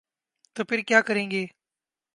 [0.55, 1.45] تو پھر کیا کریں گے؟